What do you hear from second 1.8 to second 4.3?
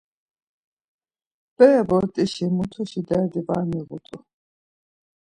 bort̆işi mutuşi derdi var miǧut̆u.